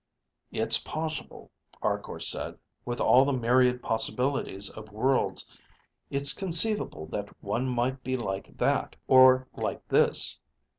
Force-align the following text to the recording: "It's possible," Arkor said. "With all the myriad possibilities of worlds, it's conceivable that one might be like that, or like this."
"It's 0.51 0.79
possible," 0.79 1.51
Arkor 1.79 2.19
said. 2.19 2.57
"With 2.85 2.99
all 2.99 3.23
the 3.23 3.31
myriad 3.33 3.83
possibilities 3.83 4.67
of 4.71 4.91
worlds, 4.91 5.47
it's 6.09 6.33
conceivable 6.33 7.05
that 7.11 7.29
one 7.43 7.67
might 7.69 8.03
be 8.03 8.17
like 8.17 8.57
that, 8.57 8.95
or 9.07 9.47
like 9.53 9.87
this." 9.89 10.39